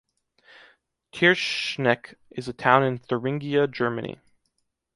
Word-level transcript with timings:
Tierschnecke 1.13 2.15
is 2.31 2.47
a 2.47 2.53
town 2.53 2.81
in 2.83 2.97
Thuringia, 2.97 3.67
Germany. 3.67 4.19